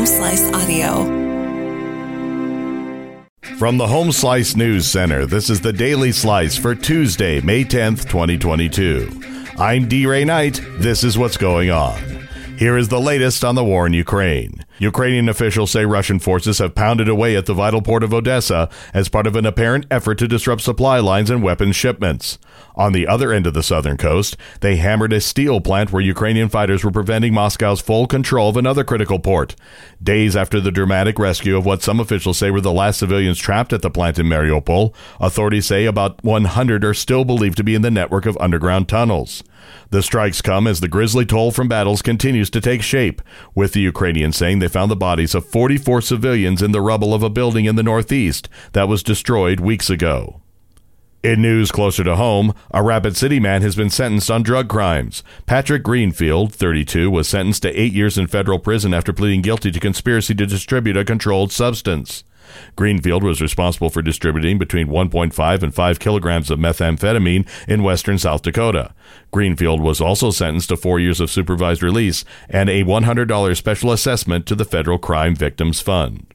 Home 0.00 0.06
Slice 0.06 0.50
Audio. 0.54 1.04
From 3.58 3.76
the 3.76 3.86
Home 3.86 4.12
Slice 4.12 4.56
News 4.56 4.86
Center, 4.86 5.26
this 5.26 5.50
is 5.50 5.60
the 5.60 5.74
Daily 5.74 6.10
Slice 6.10 6.56
for 6.56 6.74
Tuesday, 6.74 7.42
May 7.42 7.64
10th, 7.64 8.08
2022. 8.08 9.10
I'm 9.58 9.88
D. 9.88 10.06
Ray 10.06 10.24
Knight. 10.24 10.58
This 10.78 11.04
is 11.04 11.18
what's 11.18 11.36
going 11.36 11.70
on. 11.70 12.09
Here 12.60 12.76
is 12.76 12.88
the 12.88 13.00
latest 13.00 13.42
on 13.42 13.54
the 13.54 13.64
war 13.64 13.86
in 13.86 13.94
Ukraine. 13.94 14.66
Ukrainian 14.78 15.30
officials 15.30 15.70
say 15.70 15.86
Russian 15.86 16.18
forces 16.18 16.58
have 16.58 16.74
pounded 16.74 17.08
away 17.08 17.34
at 17.34 17.46
the 17.46 17.54
vital 17.54 17.80
port 17.80 18.02
of 18.02 18.12
Odessa 18.12 18.68
as 18.92 19.08
part 19.08 19.26
of 19.26 19.34
an 19.34 19.46
apparent 19.46 19.86
effort 19.90 20.18
to 20.18 20.28
disrupt 20.28 20.60
supply 20.60 20.98
lines 20.98 21.30
and 21.30 21.42
weapons 21.42 21.74
shipments. 21.74 22.36
On 22.76 22.92
the 22.92 23.06
other 23.06 23.32
end 23.32 23.46
of 23.46 23.54
the 23.54 23.62
southern 23.62 23.96
coast, 23.96 24.36
they 24.60 24.76
hammered 24.76 25.14
a 25.14 25.22
steel 25.22 25.62
plant 25.62 25.90
where 25.90 26.02
Ukrainian 26.02 26.50
fighters 26.50 26.84
were 26.84 26.90
preventing 26.90 27.32
Moscow's 27.32 27.80
full 27.80 28.06
control 28.06 28.50
of 28.50 28.58
another 28.58 28.84
critical 28.84 29.18
port. 29.18 29.56
Days 30.02 30.36
after 30.36 30.60
the 30.60 30.70
dramatic 30.70 31.18
rescue 31.18 31.56
of 31.56 31.64
what 31.64 31.82
some 31.82 31.98
officials 31.98 32.36
say 32.36 32.50
were 32.50 32.60
the 32.60 32.72
last 32.72 32.98
civilians 32.98 33.38
trapped 33.38 33.72
at 33.72 33.80
the 33.80 33.88
plant 33.88 34.18
in 34.18 34.26
Mariupol, 34.26 34.92
authorities 35.18 35.64
say 35.64 35.86
about 35.86 36.22
100 36.22 36.84
are 36.84 36.92
still 36.92 37.24
believed 37.24 37.56
to 37.56 37.64
be 37.64 37.74
in 37.74 37.80
the 37.80 37.90
network 37.90 38.26
of 38.26 38.36
underground 38.38 38.86
tunnels. 38.86 39.42
The 39.90 40.02
strikes 40.02 40.42
come 40.42 40.66
as 40.66 40.80
the 40.80 40.88
grisly 40.88 41.24
toll 41.26 41.50
from 41.50 41.68
battles 41.68 42.02
continues 42.02 42.50
to 42.50 42.60
take 42.60 42.82
shape, 42.82 43.22
with 43.54 43.72
the 43.72 43.80
Ukrainians 43.80 44.36
saying 44.36 44.58
they 44.58 44.68
found 44.68 44.90
the 44.90 44.96
bodies 44.96 45.34
of 45.34 45.46
44 45.46 46.00
civilians 46.00 46.62
in 46.62 46.72
the 46.72 46.80
rubble 46.80 47.12
of 47.12 47.22
a 47.22 47.30
building 47.30 47.64
in 47.64 47.76
the 47.76 47.82
northeast 47.82 48.48
that 48.72 48.88
was 48.88 49.02
destroyed 49.02 49.60
weeks 49.60 49.90
ago. 49.90 50.40
In 51.22 51.42
news 51.42 51.70
closer 51.70 52.02
to 52.02 52.16
home, 52.16 52.54
a 52.70 52.82
Rapid 52.82 53.14
City 53.14 53.38
man 53.38 53.60
has 53.60 53.76
been 53.76 53.90
sentenced 53.90 54.30
on 54.30 54.42
drug 54.42 54.68
crimes. 54.68 55.22
Patrick 55.44 55.82
Greenfield, 55.82 56.54
32, 56.54 57.10
was 57.10 57.28
sentenced 57.28 57.60
to 57.62 57.78
eight 57.78 57.92
years 57.92 58.16
in 58.16 58.26
federal 58.26 58.58
prison 58.58 58.94
after 58.94 59.12
pleading 59.12 59.42
guilty 59.42 59.70
to 59.70 59.78
conspiracy 59.78 60.34
to 60.34 60.46
distribute 60.46 60.96
a 60.96 61.04
controlled 61.04 61.52
substance. 61.52 62.24
Greenfield 62.76 63.22
was 63.22 63.40
responsible 63.40 63.90
for 63.90 64.02
distributing 64.02 64.58
between 64.58 64.88
1.5 64.88 65.62
and 65.62 65.74
5 65.74 65.98
kilograms 65.98 66.50
of 66.50 66.58
methamphetamine 66.58 67.48
in 67.68 67.82
western 67.82 68.18
South 68.18 68.42
Dakota. 68.42 68.94
Greenfield 69.30 69.80
was 69.80 70.00
also 70.00 70.30
sentenced 70.30 70.68
to 70.68 70.76
four 70.76 71.00
years 71.00 71.20
of 71.20 71.30
supervised 71.30 71.82
release 71.82 72.24
and 72.48 72.68
a 72.68 72.84
$100 72.84 73.56
special 73.56 73.92
assessment 73.92 74.46
to 74.46 74.54
the 74.54 74.64
Federal 74.64 74.98
Crime 74.98 75.34
Victims 75.34 75.80
Fund. 75.80 76.26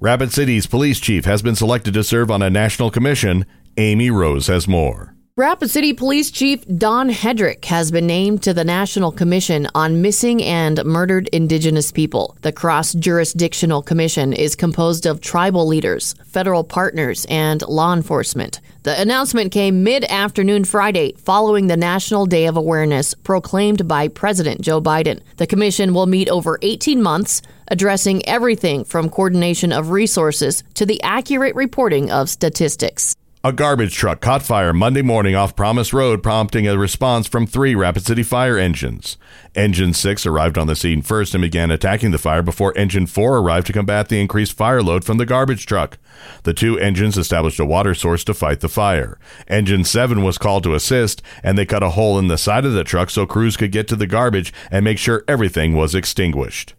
Rapid 0.00 0.32
City's 0.32 0.66
police 0.66 1.00
chief 1.00 1.24
has 1.24 1.42
been 1.42 1.56
selected 1.56 1.94
to 1.94 2.04
serve 2.04 2.30
on 2.30 2.40
a 2.40 2.50
national 2.50 2.90
commission. 2.90 3.44
Amy 3.76 4.10
Rose 4.10 4.46
has 4.46 4.68
more. 4.68 5.14
Rapid 5.38 5.70
City 5.70 5.92
Police 5.92 6.32
Chief 6.32 6.66
Don 6.66 7.10
Hedrick 7.10 7.64
has 7.66 7.92
been 7.92 8.08
named 8.08 8.42
to 8.42 8.52
the 8.52 8.64
National 8.64 9.12
Commission 9.12 9.68
on 9.72 10.02
Missing 10.02 10.42
and 10.42 10.84
Murdered 10.84 11.28
Indigenous 11.28 11.92
People. 11.92 12.36
The 12.40 12.50
cross 12.50 12.92
jurisdictional 12.92 13.80
commission 13.80 14.32
is 14.32 14.56
composed 14.56 15.06
of 15.06 15.20
tribal 15.20 15.64
leaders, 15.64 16.16
federal 16.26 16.64
partners, 16.64 17.24
and 17.30 17.62
law 17.68 17.94
enforcement. 17.94 18.60
The 18.82 19.00
announcement 19.00 19.52
came 19.52 19.84
mid 19.84 20.02
afternoon 20.06 20.64
Friday 20.64 21.12
following 21.12 21.68
the 21.68 21.76
National 21.76 22.26
Day 22.26 22.46
of 22.46 22.56
Awareness 22.56 23.14
proclaimed 23.14 23.86
by 23.86 24.08
President 24.08 24.60
Joe 24.60 24.80
Biden. 24.80 25.20
The 25.36 25.46
commission 25.46 25.94
will 25.94 26.06
meet 26.06 26.28
over 26.28 26.58
18 26.62 27.00
months, 27.00 27.42
addressing 27.68 28.26
everything 28.26 28.82
from 28.82 29.08
coordination 29.08 29.70
of 29.70 29.90
resources 29.90 30.64
to 30.74 30.84
the 30.84 31.00
accurate 31.04 31.54
reporting 31.54 32.10
of 32.10 32.28
statistics. 32.28 33.14
A 33.44 33.52
garbage 33.52 33.94
truck 33.94 34.20
caught 34.20 34.42
fire 34.42 34.72
Monday 34.72 35.00
morning 35.00 35.36
off 35.36 35.54
Promise 35.54 35.92
Road, 35.92 36.24
prompting 36.24 36.66
a 36.66 36.76
response 36.76 37.28
from 37.28 37.46
three 37.46 37.72
Rapid 37.72 38.04
City 38.04 38.24
fire 38.24 38.58
engines. 38.58 39.16
Engine 39.54 39.94
6 39.94 40.26
arrived 40.26 40.58
on 40.58 40.66
the 40.66 40.74
scene 40.74 41.02
first 41.02 41.36
and 41.36 41.42
began 41.42 41.70
attacking 41.70 42.10
the 42.10 42.18
fire 42.18 42.42
before 42.42 42.76
Engine 42.76 43.06
4 43.06 43.38
arrived 43.38 43.68
to 43.68 43.72
combat 43.72 44.08
the 44.08 44.20
increased 44.20 44.54
fire 44.54 44.82
load 44.82 45.04
from 45.04 45.18
the 45.18 45.24
garbage 45.24 45.66
truck. 45.66 45.98
The 46.42 46.52
two 46.52 46.80
engines 46.80 47.16
established 47.16 47.60
a 47.60 47.64
water 47.64 47.94
source 47.94 48.24
to 48.24 48.34
fight 48.34 48.58
the 48.58 48.68
fire. 48.68 49.20
Engine 49.46 49.84
7 49.84 50.24
was 50.24 50.36
called 50.36 50.64
to 50.64 50.74
assist, 50.74 51.22
and 51.44 51.56
they 51.56 51.64
cut 51.64 51.84
a 51.84 51.90
hole 51.90 52.18
in 52.18 52.26
the 52.26 52.38
side 52.38 52.64
of 52.64 52.72
the 52.72 52.82
truck 52.82 53.08
so 53.08 53.24
crews 53.24 53.56
could 53.56 53.70
get 53.70 53.86
to 53.86 53.96
the 53.96 54.08
garbage 54.08 54.52
and 54.68 54.84
make 54.84 54.98
sure 54.98 55.22
everything 55.28 55.76
was 55.76 55.94
extinguished. 55.94 56.74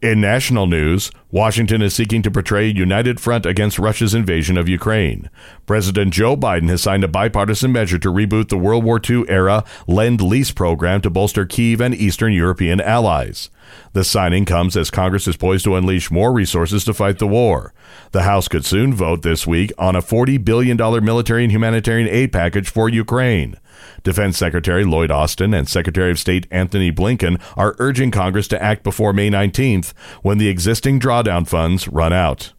In 0.00 0.20
national 0.20 0.68
news, 0.68 1.10
Washington 1.32 1.82
is 1.82 1.92
seeking 1.92 2.22
to 2.22 2.30
portray 2.30 2.70
a 2.70 2.72
united 2.72 3.18
front 3.18 3.44
against 3.44 3.80
Russia's 3.80 4.14
invasion 4.14 4.56
of 4.56 4.68
Ukraine. 4.68 5.28
President 5.66 6.12
Joe 6.12 6.36
Biden 6.36 6.68
has 6.68 6.82
signed 6.82 7.02
a 7.02 7.08
bipartisan 7.08 7.72
measure 7.72 7.98
to 7.98 8.12
reboot 8.12 8.48
the 8.48 8.56
World 8.56 8.84
War 8.84 9.00
II 9.04 9.24
era 9.28 9.64
Lend 9.88 10.20
Lease 10.20 10.52
program 10.52 11.00
to 11.00 11.10
bolster 11.10 11.44
Kiev 11.44 11.80
and 11.80 11.96
Eastern 11.96 12.32
European 12.32 12.80
allies. 12.80 13.50
The 13.92 14.04
signing 14.04 14.44
comes 14.44 14.76
as 14.76 14.88
Congress 14.88 15.26
is 15.26 15.36
poised 15.36 15.64
to 15.64 15.74
unleash 15.74 16.12
more 16.12 16.32
resources 16.32 16.84
to 16.84 16.94
fight 16.94 17.18
the 17.18 17.26
war. 17.26 17.74
The 18.12 18.22
House 18.22 18.46
could 18.46 18.64
soon 18.64 18.94
vote 18.94 19.22
this 19.22 19.48
week 19.48 19.72
on 19.78 19.96
a 19.96 20.00
$40 20.00 20.44
billion 20.44 20.76
military 21.04 21.42
and 21.42 21.50
humanitarian 21.50 22.08
aid 22.08 22.32
package 22.32 22.70
for 22.70 22.88
Ukraine. 22.88 23.56
Defense 24.02 24.38
Secretary 24.38 24.84
Lloyd 24.84 25.10
Austin 25.10 25.54
and 25.54 25.68
Secretary 25.68 26.10
of 26.10 26.18
State 26.18 26.46
Antony 26.50 26.90
Blinken 26.92 27.40
are 27.56 27.76
urging 27.78 28.10
Congress 28.10 28.48
to 28.48 28.62
act 28.62 28.82
before 28.82 29.12
May 29.12 29.30
19th 29.30 29.92
when 30.22 30.38
the 30.38 30.48
existing 30.48 31.00
drawdown 31.00 31.46
funds 31.46 31.88
run 31.88 32.12
out. 32.12 32.52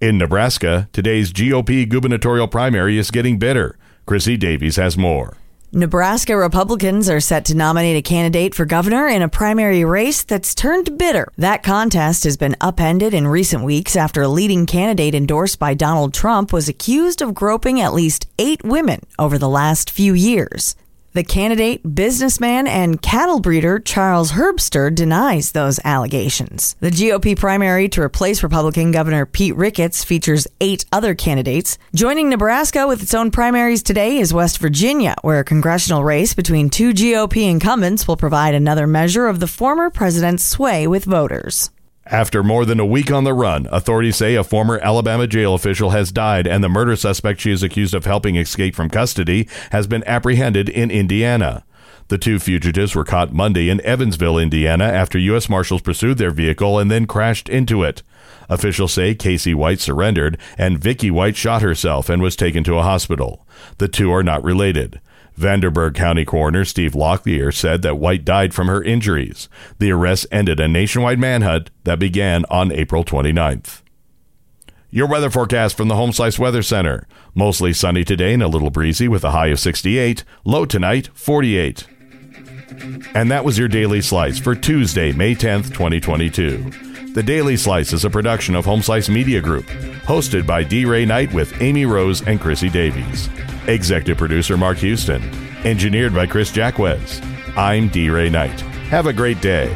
In 0.00 0.18
Nebraska, 0.18 0.88
today's 0.92 1.32
GOP 1.32 1.88
gubernatorial 1.88 2.48
primary 2.48 2.98
is 2.98 3.10
getting 3.10 3.38
bitter. 3.38 3.78
Chrissy 4.04 4.36
Davies 4.36 4.76
has 4.76 4.98
more. 4.98 5.36
Nebraska 5.72 6.36
Republicans 6.36 7.10
are 7.10 7.18
set 7.18 7.44
to 7.46 7.56
nominate 7.56 7.96
a 7.96 8.02
candidate 8.02 8.54
for 8.54 8.64
governor 8.64 9.08
in 9.08 9.20
a 9.20 9.28
primary 9.28 9.84
race 9.84 10.22
that's 10.22 10.54
turned 10.54 10.96
bitter. 10.96 11.26
That 11.36 11.64
contest 11.64 12.22
has 12.22 12.36
been 12.36 12.54
upended 12.60 13.12
in 13.12 13.26
recent 13.26 13.64
weeks 13.64 13.96
after 13.96 14.22
a 14.22 14.28
leading 14.28 14.66
candidate 14.66 15.12
endorsed 15.12 15.58
by 15.58 15.74
Donald 15.74 16.14
Trump 16.14 16.52
was 16.52 16.68
accused 16.68 17.20
of 17.20 17.34
groping 17.34 17.80
at 17.80 17.94
least 17.94 18.28
eight 18.38 18.62
women 18.64 19.00
over 19.18 19.38
the 19.38 19.48
last 19.48 19.90
few 19.90 20.14
years. 20.14 20.76
The 21.16 21.24
candidate, 21.24 21.94
businessman, 21.94 22.66
and 22.66 23.00
cattle 23.00 23.40
breeder 23.40 23.78
Charles 23.78 24.32
Herbster 24.32 24.94
denies 24.94 25.52
those 25.52 25.80
allegations. 25.82 26.76
The 26.80 26.90
GOP 26.90 27.34
primary 27.34 27.88
to 27.88 28.02
replace 28.02 28.42
Republican 28.42 28.92
Governor 28.92 29.24
Pete 29.24 29.56
Ricketts 29.56 30.04
features 30.04 30.46
eight 30.60 30.84
other 30.92 31.14
candidates. 31.14 31.78
Joining 31.94 32.28
Nebraska 32.28 32.86
with 32.86 33.02
its 33.02 33.14
own 33.14 33.30
primaries 33.30 33.82
today 33.82 34.18
is 34.18 34.34
West 34.34 34.58
Virginia, 34.58 35.14
where 35.22 35.38
a 35.38 35.44
congressional 35.44 36.04
race 36.04 36.34
between 36.34 36.68
two 36.68 36.92
GOP 36.92 37.48
incumbents 37.50 38.06
will 38.06 38.18
provide 38.18 38.52
another 38.52 38.86
measure 38.86 39.26
of 39.26 39.40
the 39.40 39.46
former 39.46 39.88
president's 39.88 40.44
sway 40.44 40.86
with 40.86 41.06
voters. 41.06 41.70
After 42.08 42.44
more 42.44 42.64
than 42.64 42.78
a 42.78 42.86
week 42.86 43.10
on 43.10 43.24
the 43.24 43.34
run, 43.34 43.66
authorities 43.72 44.14
say 44.14 44.36
a 44.36 44.44
former 44.44 44.78
Alabama 44.78 45.26
jail 45.26 45.54
official 45.54 45.90
has 45.90 46.12
died 46.12 46.46
and 46.46 46.62
the 46.62 46.68
murder 46.68 46.94
suspect 46.94 47.40
she 47.40 47.50
is 47.50 47.64
accused 47.64 47.94
of 47.94 48.04
helping 48.04 48.36
escape 48.36 48.76
from 48.76 48.88
custody 48.88 49.48
has 49.72 49.88
been 49.88 50.04
apprehended 50.06 50.68
in 50.68 50.88
Indiana. 50.92 51.64
The 52.06 52.18
two 52.18 52.38
fugitives 52.38 52.94
were 52.94 53.04
caught 53.04 53.32
Monday 53.32 53.68
in 53.68 53.80
Evansville, 53.80 54.38
Indiana, 54.38 54.84
after 54.84 55.18
U.S. 55.18 55.48
Marshals 55.48 55.82
pursued 55.82 56.18
their 56.18 56.30
vehicle 56.30 56.78
and 56.78 56.88
then 56.88 57.06
crashed 57.06 57.48
into 57.48 57.82
it. 57.82 58.04
Officials 58.48 58.92
say 58.92 59.16
Casey 59.16 59.54
White 59.54 59.80
surrendered 59.80 60.38
and 60.56 60.78
Vicky 60.78 61.10
White 61.10 61.34
shot 61.34 61.62
herself 61.62 62.08
and 62.08 62.22
was 62.22 62.36
taken 62.36 62.62
to 62.62 62.78
a 62.78 62.82
hospital. 62.82 63.44
The 63.78 63.88
two 63.88 64.12
are 64.12 64.22
not 64.22 64.44
related. 64.44 65.00
Vanderburgh 65.36 65.94
County 65.94 66.24
Coroner 66.24 66.64
Steve 66.64 66.92
Lockyear 66.92 67.52
said 67.52 67.82
that 67.82 67.98
White 67.98 68.24
died 68.24 68.54
from 68.54 68.68
her 68.68 68.82
injuries. 68.82 69.48
The 69.78 69.92
arrest 69.92 70.26
ended 70.32 70.58
a 70.58 70.66
nationwide 70.66 71.18
manhunt 71.18 71.70
that 71.84 71.98
began 71.98 72.44
on 72.46 72.72
April 72.72 73.04
29th. 73.04 73.82
Your 74.90 75.06
weather 75.06 75.28
forecast 75.28 75.76
from 75.76 75.88
the 75.88 75.96
Home 75.96 76.12
Slice 76.12 76.38
Weather 76.38 76.62
Center. 76.62 77.06
Mostly 77.34 77.74
sunny 77.74 78.02
today 78.02 78.32
and 78.32 78.42
a 78.42 78.48
little 78.48 78.70
breezy 78.70 79.08
with 79.08 79.24
a 79.24 79.32
high 79.32 79.48
of 79.48 79.60
68. 79.60 80.24
Low 80.44 80.64
tonight, 80.64 81.10
48. 81.12 81.86
And 83.14 83.30
that 83.30 83.44
was 83.44 83.58
your 83.58 83.68
Daily 83.68 84.00
Slice 84.00 84.38
for 84.38 84.54
Tuesday, 84.54 85.12
May 85.12 85.34
10th, 85.34 85.72
2022. 85.74 86.95
The 87.16 87.22
Daily 87.22 87.56
Slice 87.56 87.94
is 87.94 88.04
a 88.04 88.10
production 88.10 88.54
of 88.54 88.66
Home 88.66 88.82
Slice 88.82 89.08
Media 89.08 89.40
Group, 89.40 89.64
hosted 90.04 90.46
by 90.46 90.62
D. 90.62 90.84
Ray 90.84 91.06
Knight 91.06 91.32
with 91.32 91.62
Amy 91.62 91.86
Rose 91.86 92.20
and 92.28 92.38
Chrissy 92.38 92.68
Davies. 92.68 93.30
Executive 93.68 94.18
producer 94.18 94.58
Mark 94.58 94.76
Houston. 94.76 95.22
Engineered 95.64 96.14
by 96.14 96.26
Chris 96.26 96.52
Jacquez. 96.52 97.22
I'm 97.56 97.88
D. 97.88 98.10
Ray 98.10 98.28
Knight. 98.28 98.60
Have 98.90 99.06
a 99.06 99.14
great 99.14 99.40
day. 99.40 99.74